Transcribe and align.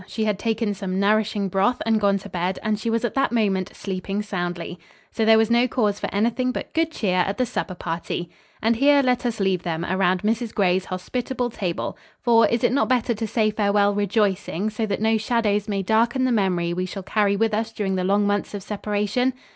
She 0.07 0.23
had 0.25 0.39
taken 0.39 0.73
some 0.73 0.99
nourishing 0.99 1.47
broth 1.47 1.79
and 1.85 2.01
gone 2.01 2.17
to 2.17 2.27
bed, 2.29 2.57
and 2.63 2.79
she 2.79 2.89
was 2.89 3.05
at 3.05 3.13
that 3.13 3.31
moment 3.31 3.75
sleeping 3.75 4.23
soundly. 4.23 4.79
So 5.11 5.25
there 5.25 5.37
was 5.37 5.51
no 5.51 5.67
cause 5.67 5.99
for 5.99 6.09
anything 6.11 6.51
but 6.51 6.73
good 6.73 6.91
cheer 6.91 7.17
at 7.17 7.37
the 7.37 7.45
supper 7.45 7.75
party. 7.75 8.31
And 8.63 8.77
here 8.77 9.03
let 9.03 9.27
us 9.27 9.39
leave 9.39 9.61
them 9.61 9.85
around 9.85 10.23
Mrs. 10.23 10.55
Gray's 10.55 10.85
hospitable 10.85 11.51
table. 11.51 11.99
For, 12.19 12.47
is 12.47 12.63
it 12.63 12.73
not 12.73 12.89
better 12.89 13.13
to 13.13 13.27
say 13.27 13.51
farewell 13.51 13.93
rejoicing 13.93 14.71
so 14.71 14.87
that 14.87 15.01
no 15.01 15.17
shadows 15.19 15.67
may 15.67 15.83
darken 15.83 16.25
the 16.25 16.31
memory 16.31 16.73
we 16.73 16.87
shall 16.87 17.03
carry 17.03 17.35
with 17.35 17.53
us 17.53 17.71
during 17.71 17.93
the 17.93 18.03
long 18.03 18.25
months 18.25 18.55
of 18.55 18.63
separation? 18.63 19.33